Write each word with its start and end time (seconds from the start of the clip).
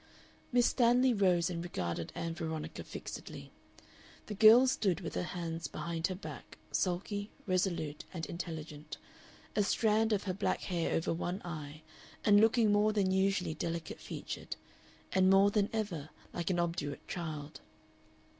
Miss 0.51 0.65
Stanley 0.65 1.13
rose 1.13 1.47
and 1.51 1.63
regarded 1.63 2.11
Ann 2.15 2.33
Veronica 2.33 2.83
fixedly. 2.83 3.51
The 4.25 4.33
girl 4.33 4.65
stood 4.65 4.99
with 5.01 5.13
her 5.13 5.21
hands 5.37 5.67
behind 5.67 6.07
her 6.07 6.15
back, 6.15 6.57
sulky, 6.71 7.29
resolute, 7.45 8.03
and 8.11 8.25
intelligent, 8.25 8.97
a 9.55 9.61
strand 9.61 10.11
of 10.11 10.23
her 10.23 10.33
black 10.33 10.61
hair 10.61 10.91
over 10.95 11.13
one 11.13 11.39
eye 11.45 11.83
and 12.25 12.41
looking 12.41 12.71
more 12.71 12.91
than 12.93 13.11
usually 13.11 13.53
delicate 13.53 13.99
featured, 13.99 14.55
and 15.11 15.29
more 15.29 15.51
than 15.51 15.69
ever 15.71 16.09
like 16.33 16.49
an 16.49 16.57
obdurate 16.57 17.07
child. 17.07 17.59